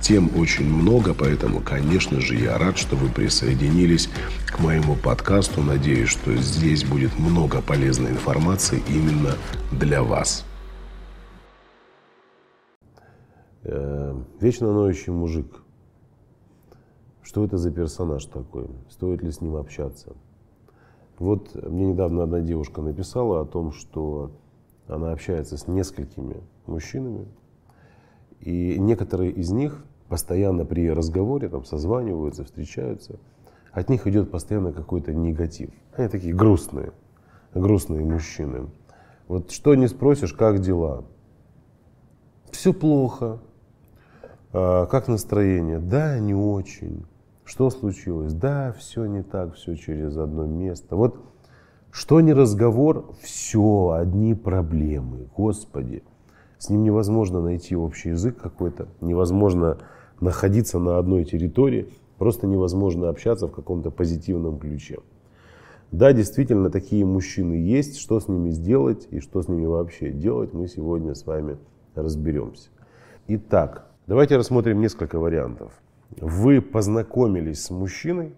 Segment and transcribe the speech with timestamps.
[0.00, 4.08] Тем очень много, поэтому, конечно же, я рад, что вы присоединились
[4.46, 5.60] к моему подкасту.
[5.62, 9.34] Надеюсь, что здесь будет много полезной информации именно
[9.72, 10.46] для вас.
[13.62, 15.62] Э, вечно ноющий мужик.
[17.22, 18.68] Что это за персонаж такой?
[18.88, 20.16] Стоит ли с ним общаться?
[21.18, 24.32] Вот мне недавно одна девушка написала о том, что
[24.88, 27.28] она общается с несколькими мужчинами,
[28.40, 33.18] и некоторые из них постоянно при разговоре там созваниваются, встречаются,
[33.72, 35.70] от них идет постоянно какой-то негатив.
[35.96, 36.92] Они такие грустные,
[37.54, 38.66] грустные мужчины.
[39.28, 41.04] Вот что не спросишь, как дела?
[42.50, 43.38] Все плохо.
[44.52, 45.78] А, как настроение?
[45.78, 47.06] Да, не очень.
[47.44, 48.32] Что случилось?
[48.32, 50.96] Да, все не так, все через одно место.
[50.96, 51.24] Вот
[51.92, 55.28] что не разговор, все, одни проблемы.
[55.36, 56.02] Господи,
[56.58, 59.78] с ним невозможно найти общий язык какой-то, невозможно
[60.20, 64.98] находиться на одной территории, просто невозможно общаться в каком-то позитивном ключе.
[65.90, 67.98] Да, действительно, такие мужчины есть.
[67.98, 71.58] Что с ними сделать и что с ними вообще делать, мы сегодня с вами
[71.94, 72.68] разберемся.
[73.26, 75.72] Итак, давайте рассмотрим несколько вариантов.
[76.20, 78.34] Вы познакомились с мужчиной,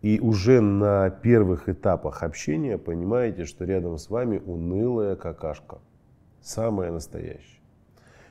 [0.00, 5.78] и уже на первых этапах общения понимаете, что рядом с вами унылая какашка.
[6.40, 7.57] Самая настоящая.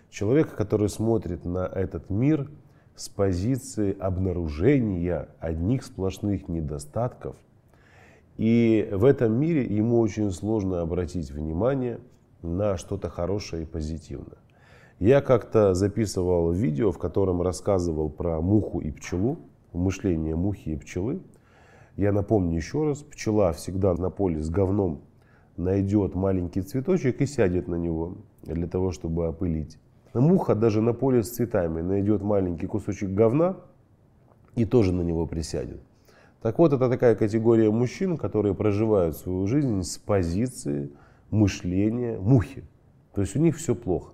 [0.09, 2.50] Человек, который смотрит на этот мир
[2.95, 7.35] с позиции обнаружения одних сплошных недостатков.
[8.38, 12.00] И в этом мире ему очень сложно обратить внимание
[12.41, 14.38] на что-то хорошее и позитивное.
[15.00, 19.38] Я как-то записывал видео, в котором рассказывал про муху и пчелу,
[19.74, 21.22] мышление мухи и пчелы.
[21.95, 25.01] Я напомню еще раз, пчела всегда на поле с говном
[25.57, 29.78] найдет маленький цветочек и сядет на него для того, чтобы опылить.
[30.13, 33.57] Муха даже на поле с цветами найдет маленький кусочек говна
[34.56, 35.81] и тоже на него присядет.
[36.41, 40.91] Так вот, это такая категория мужчин, которые проживают свою жизнь с позиции
[41.29, 42.63] мышления мухи.
[43.13, 44.13] То есть у них все плохо.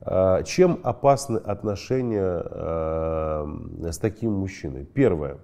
[0.00, 3.46] А, чем опасны отношения а,
[3.82, 4.84] с таким мужчиной?
[4.84, 5.38] Первое.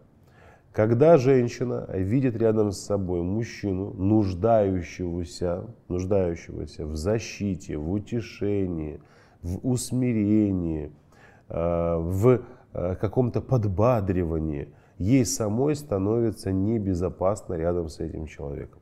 [0.73, 9.01] Когда женщина видит рядом с собой мужчину, нуждающегося, нуждающегося в защите, в утешении,
[9.43, 10.93] в усмирении,
[11.49, 14.69] э, в э, каком-то подбадривании,
[14.99, 18.81] ей самой становится небезопасно рядом с этим человеком.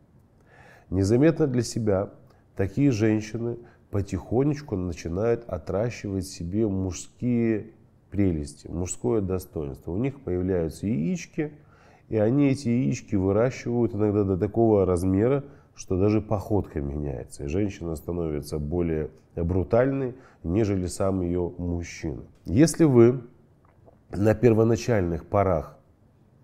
[0.91, 2.11] Незаметно для себя
[2.57, 3.59] такие женщины
[3.91, 7.73] потихонечку начинают отращивать себе мужские
[8.11, 9.93] прелести, мужское достоинство.
[9.93, 11.53] У них появляются яички,
[12.09, 15.45] и они эти яички выращивают иногда до такого размера,
[15.77, 22.23] что даже походка меняется, и женщина становится более брутальной, нежели сам ее мужчина.
[22.47, 23.21] Если вы
[24.11, 25.77] на первоначальных порах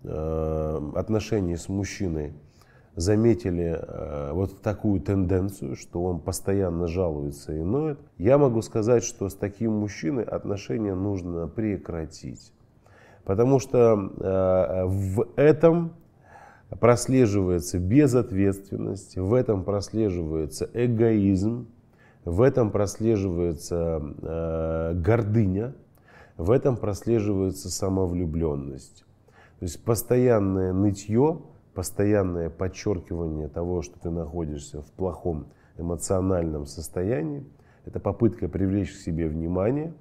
[0.03, 2.33] э, отношений с мужчиной
[2.95, 9.29] заметили э, вот такую тенденцию, что он постоянно жалуется и ноет, я могу сказать, что
[9.29, 12.53] с таким мужчиной отношения нужно прекратить.
[13.23, 15.93] Потому что э, в этом
[16.79, 21.67] прослеживается безответственность, в этом прослеживается эгоизм,
[22.25, 25.75] в этом прослеживается э, гордыня,
[26.37, 29.05] в этом прослеживается самовлюбленность.
[29.59, 31.41] То есть постоянное нытье,
[31.73, 37.45] постоянное подчеркивание того, что ты находишься в плохом эмоциональном состоянии,
[37.85, 39.93] это попытка привлечь к себе внимание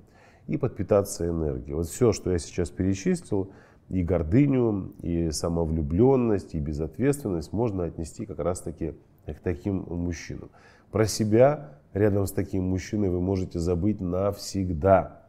[0.46, 1.74] и подпитаться энергией.
[1.74, 3.50] Вот все, что я сейчас перечислил,
[3.88, 8.94] и гордыню, и самовлюбленность, и безответственность можно отнести как раз-таки
[9.26, 10.50] к таким мужчинам.
[10.90, 15.22] Про себя рядом с таким мужчиной вы можете забыть навсегда.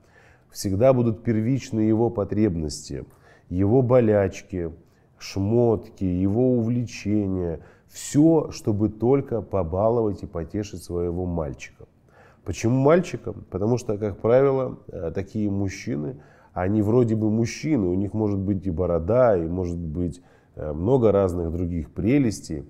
[0.51, 3.05] Всегда будут первичны его потребности,
[3.49, 4.71] его болячки,
[5.17, 7.61] шмотки, его увлечения.
[7.87, 11.85] Все, чтобы только побаловать и потешить своего мальчика.
[12.43, 13.33] Почему мальчика?
[13.33, 16.21] Потому что, как правило, э, такие мужчины–
[16.53, 20.21] Они вроде бы мужчины, у них может быть и борода, и может быть
[20.55, 22.63] э, много разных других прелестей,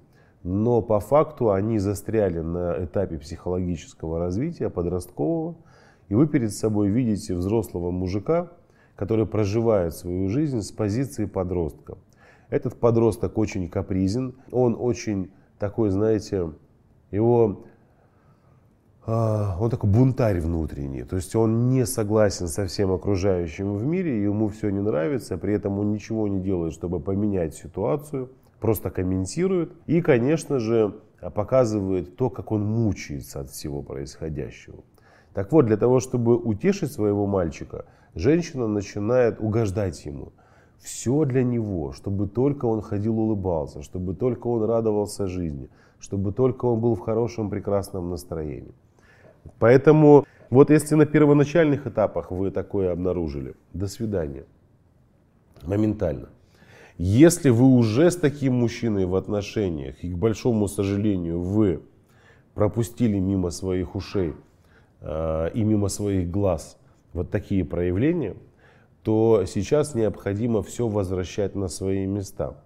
[0.44, 5.56] но по факту они застряли на этапе психологического развития, подросткового,
[6.07, 8.51] и вы перед собой видите взрослого мужика,
[8.95, 11.97] который проживает свою жизнь с позиции подростка.
[12.50, 16.51] Этот подросток очень капризен, он очень такой, знаете,
[17.12, 17.65] его
[19.06, 24.48] он такой бунтарь внутренний, то есть он не согласен со всем окружающим в мире, ему
[24.48, 28.30] все не нравится, при этом он ничего не делает, чтобы поменять ситуацию,
[28.62, 30.96] просто комментирует и, конечно же,
[31.34, 34.84] показывает то, как он мучается от всего происходящего.
[35.34, 37.86] Так вот, для того, чтобы утешить своего мальчика,
[38.16, 40.32] женщина начинает угождать ему.
[40.80, 45.70] Все для него, чтобы только он ходил улыбался, чтобы только он радовался жизни,
[46.00, 48.74] чтобы только он был в хорошем, прекрасном настроении.
[49.60, 54.45] Поэтому вот если на первоначальных этапах вы такое обнаружили, до свидания.
[55.63, 56.30] Моментально.
[56.98, 61.81] Если вы уже с таким мужчиной в отношениях, и к большому сожалению вы
[62.54, 64.36] пропустили мимо своих ушей
[65.01, 66.78] э, и мимо своих глаз
[67.13, 68.36] вот такие проявления,
[69.01, 72.63] то сейчас необходимо все возвращать на свои места.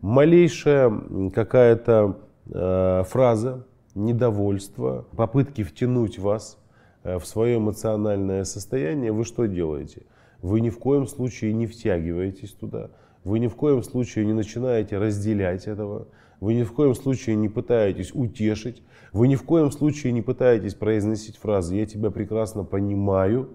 [0.00, 0.92] Малейшая
[1.32, 2.18] какая-то
[2.52, 6.58] э, фраза, недовольство, попытки втянуть вас
[7.02, 10.02] э, в свое эмоциональное состояние, вы что делаете?
[10.42, 12.90] Вы ни в коем случае не втягиваетесь туда,
[13.24, 16.08] вы ни в коем случае не начинаете разделять этого,
[16.40, 18.82] вы ни в коем случае не пытаетесь утешить,
[19.12, 23.50] вы ни в коем случае не пытаетесь произносить фразы «я тебя прекрасно понимаю».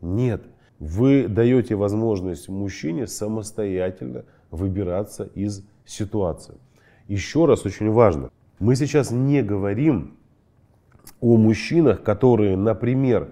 [0.00, 0.42] Нет,
[0.78, 6.54] вы даете возможность мужчине самостоятельно выбираться из ситуации.
[7.08, 10.16] Еще раз очень важно, мы сейчас не говорим
[11.20, 13.30] о мужчинах, которые, например,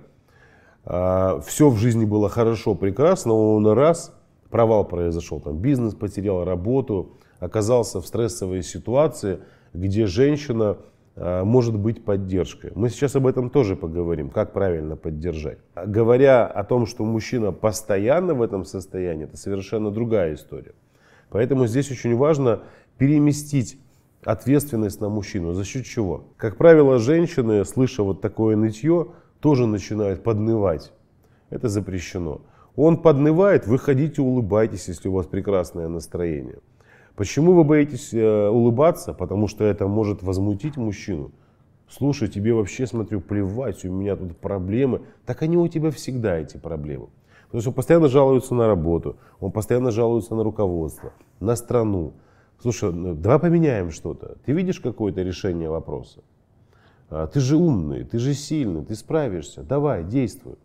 [0.85, 4.15] а, все в жизни было хорошо, прекрасно, он раз,
[4.51, 9.41] провал произошел, там бизнес потерял, работу, оказался в стрессовой ситуации,
[9.73, 10.79] где женщина
[11.17, 12.73] а, может быть поддержкой.
[12.75, 15.59] Мы сейчас об этом тоже поговорим, как правильно поддержать.
[15.75, 20.73] Говоря о том, что мужчина постоянно в этом состоянии, это совершенно другая история.
[21.29, 22.61] Поэтому здесь очень важно
[22.99, 23.79] переместить
[24.25, 25.55] ответственность на мужчину.
[25.55, 26.25] За счет чего?
[26.37, 29.09] Как правило, женщины, слыша вот такое нытье,
[29.41, 30.93] тоже начинают поднывать.
[31.49, 32.43] Это запрещено.
[32.77, 36.59] Он поднывает, вы ходите, улыбайтесь, если у вас прекрасное настроение.
[37.17, 39.13] Почему вы боитесь э, улыбаться?
[39.13, 41.33] Потому что это может возмутить мужчину.
[41.89, 45.03] Слушай, тебе вообще, смотрю, плевать, у меня тут проблемы.
[45.27, 47.09] Так они у тебя всегда, эти проблемы.
[47.47, 52.13] Потому что он постоянно жалуется на работу, он постоянно жалуется на руководство, на страну.
[52.61, 54.37] Слушай, ну, давай поменяем что-то.
[54.45, 56.21] Ты видишь какое-то решение вопроса?
[57.09, 59.63] А, ты же умный, ты же сильный, ты справишься.
[59.63, 60.57] Давай, действуй.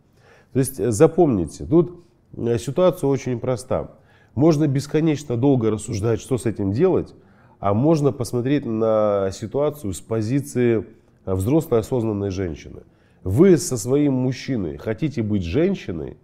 [0.51, 2.03] То есть э, запомните, тут
[2.35, 3.91] э, ситуация очень проста.
[4.35, 7.13] Можно бесконечно долго рассуждать, что с этим делать,
[7.59, 10.85] а можно посмотреть на ситуацию с позиции
[11.25, 12.83] э, взрослой осознанной женщины.
[13.23, 16.17] Вы со своим мужчиной хотите быть женщиной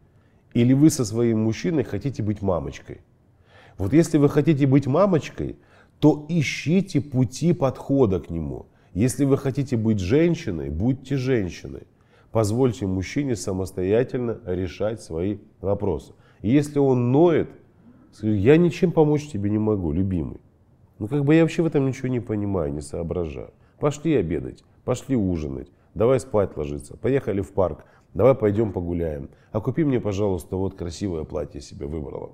[0.53, 2.99] или вы со своим мужчиной хотите быть мамочкой?
[3.81, 5.55] Вот если вы хотите быть мамочкой,
[5.97, 8.67] то ищите пути подхода к нему.
[8.93, 11.87] Если вы хотите быть женщиной, будьте женщиной.
[12.31, 16.13] Позвольте мужчине самостоятельно решать свои вопросы.
[16.43, 17.49] И если он ноет,
[18.21, 20.39] я ничем помочь тебе не могу, любимый.
[20.99, 23.49] Ну как бы я вообще в этом ничего не понимаю, не соображаю.
[23.79, 29.29] Пошли обедать, пошли ужинать, давай спать ложиться, поехали в парк, давай пойдем погуляем.
[29.51, 32.33] А купи мне, пожалуйста, вот красивое платье себе выбрала.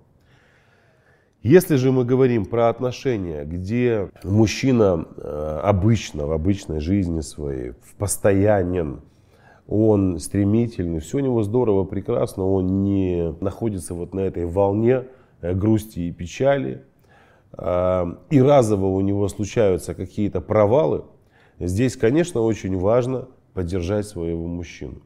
[1.44, 7.94] Если же мы говорим про отношения, где мужчина э, обычно, в обычной жизни своей, в
[7.98, 9.02] постоянен,
[9.68, 15.04] он стремительный, все у него здорово, прекрасно, он не находится вот на этой волне
[15.42, 16.84] э, грусти и печали,
[17.56, 21.04] э, и разово у него случаются какие-то провалы,
[21.60, 25.02] здесь, конечно, очень важно поддержать своего мужчину.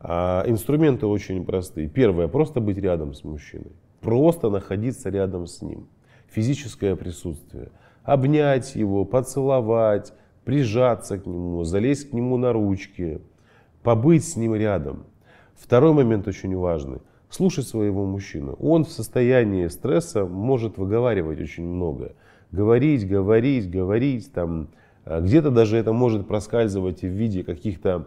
[0.00, 1.88] А инструменты очень простые.
[1.88, 3.72] Первое, просто быть рядом с мужчиной
[4.06, 5.88] просто находиться рядом с ним.
[6.28, 7.70] Физическое присутствие.
[8.04, 10.12] Обнять его, поцеловать,
[10.44, 13.20] прижаться к нему, залезть к нему на ручки,
[13.82, 15.06] побыть с ним рядом.
[15.56, 17.00] Второй момент очень важный.
[17.30, 18.52] Слушать своего мужчину.
[18.60, 22.12] Он в состоянии стресса может выговаривать очень многое.
[22.52, 24.32] Говорить, говорить, говорить.
[24.32, 24.68] Там,
[25.04, 28.06] а, где-то даже это может проскальзывать в виде каких-то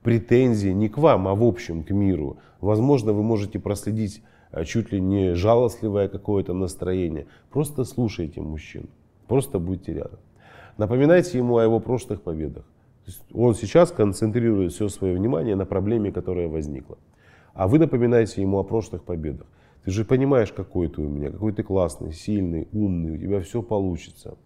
[0.00, 2.38] э, претензий не к вам, а в общем к миру.
[2.60, 7.26] Возможно, вы можете проследить а чуть ли не жалостливое какое-то настроение.
[7.50, 8.86] Просто слушайте мужчину,
[9.26, 10.18] просто будьте рядом.
[10.76, 12.64] Напоминайте ему о его прошлых победах.
[13.32, 16.98] он сейчас концентрирует все свое внимание на проблеме, которая возникла.
[17.52, 19.46] А вы напоминаете ему о прошлых победах.
[19.84, 23.62] Ты же понимаешь, какой ты у меня, какой ты классный, сильный, умный, у тебя все
[23.62, 24.36] получится.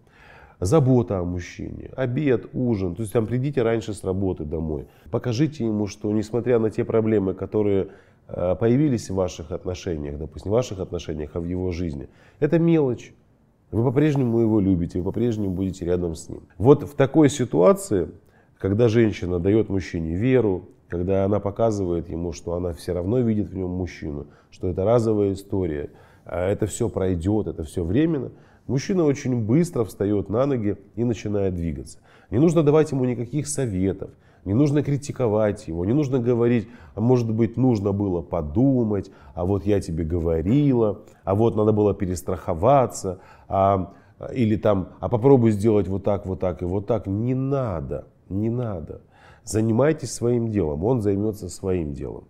[0.59, 2.95] Забота о мужчине, обед, ужин.
[2.95, 4.87] То есть там придите раньше с работы домой.
[5.11, 7.89] Покажите ему, что несмотря на те проблемы, которые
[8.27, 12.07] э, появились в ваших отношениях, допустим, в ваших отношениях, а в его жизни,
[12.39, 13.13] это мелочь.
[13.71, 16.43] Вы по-прежнему его любите, вы по-прежнему будете рядом с ним.
[16.57, 18.11] Вот в такой ситуации,
[18.59, 23.57] когда женщина дает мужчине веру, когда она показывает ему, что она все равно видит в
[23.57, 25.89] нем мужчину, что это разовая история,
[26.23, 28.31] а это все пройдет, это все временно,
[28.67, 31.99] мужчина очень быстро встает на ноги и начинает двигаться.
[32.29, 34.11] Не нужно давать ему никаких советов,
[34.45, 39.65] не нужно критиковать его, не нужно говорить, а может быть нужно было подумать, а вот
[39.65, 43.93] я тебе говорила, а вот надо было перестраховаться, а,
[44.33, 47.07] или там, а попробуй сделать вот так, вот так и вот так.
[47.07, 49.01] Не надо, не надо.
[49.43, 52.25] Занимайтесь своим делом, он займется своим делом.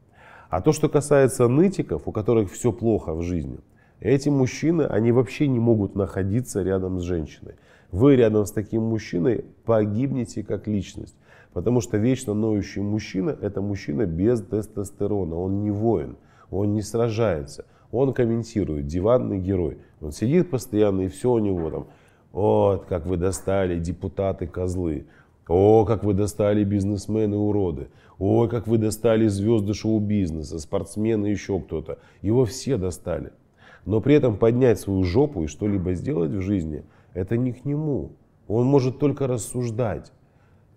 [0.50, 3.58] А то, что касается нытиков, у которых все плохо в жизни,
[4.04, 7.56] эти мужчины, они вообще не могут находиться рядом с женщиной.
[7.90, 11.16] Вы рядом с таким мужчиной погибнете как личность.
[11.54, 15.36] Потому что вечно ноющий мужчина– это мужчина без тестостерона.
[15.36, 16.18] Он не воин,
[16.52, 17.66] он не сражается.
[17.92, 19.78] Он комментирует, диванный герой.
[20.02, 21.88] Он сидит постоянно, и все у него там.
[22.34, 25.06] Вот, как вы достали, депутаты, козлы.
[25.48, 27.88] О, как вы достали бизнесмены, уроды.
[28.20, 32.00] Ой, как вы достали звезды шоу-бизнеса, спортсмены, еще кто-то.
[32.22, 33.32] Его все достали.
[33.86, 38.14] Но при этом поднять свою жопу и что-либо сделать в жизни, это не к нему.
[38.48, 40.12] Он может только рассуждать.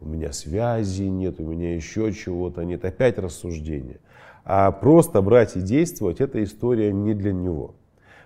[0.00, 2.84] У меня связи нет, у меня еще чего-то нет.
[2.84, 4.00] Опять рассуждение.
[4.44, 7.75] А просто брать и действовать, эта история не для него.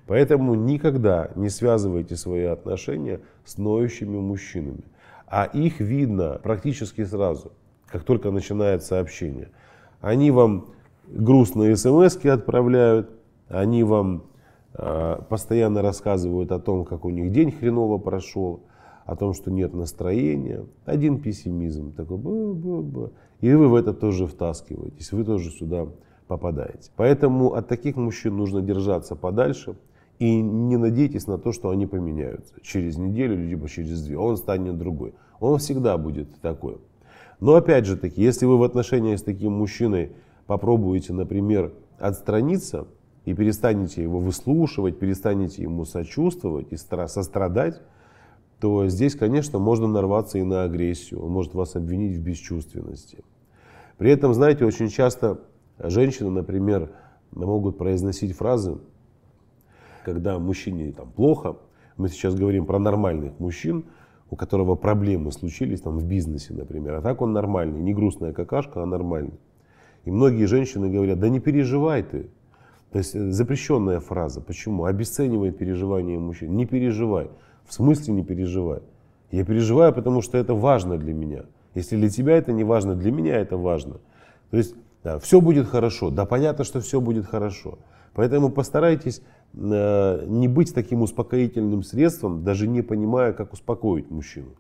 [0.07, 4.85] Поэтому никогда не связывайте свои отношения с ноющими мужчинами.
[5.27, 7.53] А их видно практически сразу,
[7.87, 9.51] как только начинается общение.
[10.01, 10.71] Они вам
[11.07, 13.11] грустные смс отправляют,
[13.49, 14.25] они вам
[14.73, 18.61] постоянно рассказывают о том, как у них день хреново прошел,
[19.05, 20.65] о том, что нет настроения.
[20.85, 23.13] Один пессимизм такой, бу -бу -бу.
[23.41, 25.89] и вы в это тоже втаскиваетесь, вы тоже сюда
[26.29, 26.93] попадаете.
[26.95, 29.75] Поэтому от таких мужчин нужно держаться подальше.
[30.21, 34.19] И не надейтесь на то, что они поменяются через неделю, либо через две.
[34.19, 35.15] Он станет другой.
[35.41, 36.77] Он всегда будет такой.
[37.41, 40.13] Но опять же таки, если вы в отношениях с таким мужчиной
[40.47, 42.87] попробуете, например, отстраниться
[43.25, 47.81] и перестанете его выслушивать, перестанете ему сочувствовать и сострадать,
[48.61, 51.23] то здесь, конечно, можно нарваться и на агрессию.
[51.23, 53.25] Он может вас обвинить в бесчувственности.
[53.97, 55.41] При этом, знаете, очень часто
[55.79, 56.93] женщины, например,
[57.33, 58.79] могут произносить фразы,
[60.05, 61.57] когда мужчине там плохо,
[61.97, 63.85] мы сейчас говорим про нормальных мужчин,
[64.31, 68.83] у которого проблемы случились там в бизнесе, например, а так он нормальный, не грустная какашка,
[68.83, 69.39] а нормальный.
[70.05, 72.31] И многие женщины говорят, да не переживай ты.
[72.93, 74.41] То есть э, запрещенная фраза.
[74.41, 74.85] Почему?
[74.85, 76.57] Обесценивает переживания мужчин.
[76.57, 77.31] Не переживай.
[77.67, 78.81] В смысле не переживай?
[79.31, 81.45] Я переживаю, потому что это важно для меня.
[81.75, 83.99] Если для тебя это не важно, для меня это важно.
[84.51, 86.11] То есть да, все будет хорошо.
[86.11, 87.79] Да, понятно, что все будет хорошо.
[88.13, 89.23] Поэтому постарайтесь
[89.55, 94.51] э, не быть таким успокоительным средством, даже не понимая, как успокоить мужчину.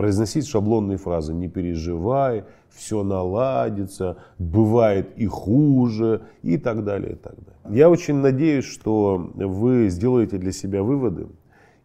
[0.00, 7.12] Произносить шаблонные фразы «не переживай», «все наладится», «бывает и хуже» и так далее.
[7.12, 7.76] И так далее.
[7.78, 11.26] Я очень надеюсь, что вы сделаете для себя выводы,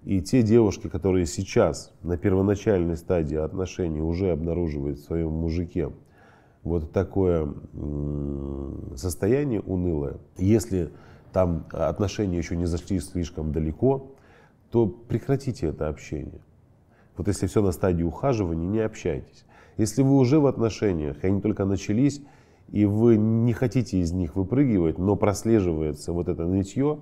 [0.06, 5.92] и те девушки, которые сейчас на первоначальной стадии отношений уже обнаруживают в своем мужике
[6.64, 7.54] вот такое
[8.96, 10.90] состояние унылое, если
[11.34, 14.14] там отношения еще не зашли слишком далеко,
[14.72, 16.40] то прекратите это общение.
[17.18, 19.46] Вот если все на стадии ухаживания, не общайтесь.
[19.78, 22.22] Если вы уже в отношениях, и они только начались,
[22.70, 27.00] и вы не хотите из них выпрыгивать, но прослеживается вот это нытье,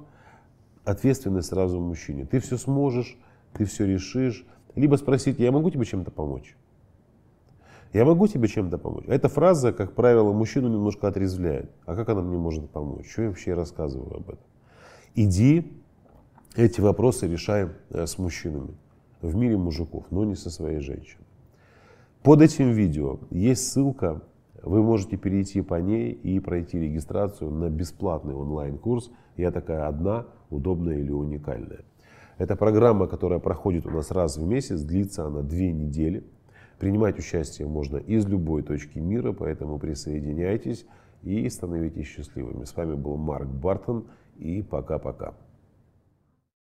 [0.83, 2.25] ответственность сразу мужчине.
[2.25, 3.17] Ты все сможешь,
[3.53, 4.45] ты все решишь.
[4.75, 6.55] Либо спросите, я могу тебе чем-то помочь?
[7.93, 9.05] Я могу тебе чем-то помочь?
[9.07, 11.71] Эта фраза, как правило, мужчину немножко отрезвляет.
[11.85, 13.09] А как она мне может помочь?
[13.09, 14.45] Что я вообще рассказываю об этом?
[15.13, 15.71] Иди
[16.55, 18.75] эти вопросы решай э, с мужчинами
[19.23, 21.25] в мире мужиков, но не со своей женщиной.
[22.21, 24.21] Под этим видео есть ссылка,
[24.61, 30.99] вы можете перейти по ней и пройти регистрацию на бесплатный онлайн-курс «Я такая одна, удобная
[30.99, 31.81] или уникальная».
[32.37, 36.23] Это программа, которая проходит у нас раз в месяц, длится она две недели.
[36.79, 40.85] Принимать участие можно из любой точки мира, поэтому присоединяйтесь
[41.21, 42.65] и становитесь счастливыми.
[42.65, 45.33] С вами был Марк Бартон и пока-пока.